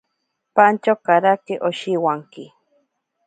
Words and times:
Pantyo 0.55 0.93
karake 1.05 1.53
oshiwanki. 1.69 2.45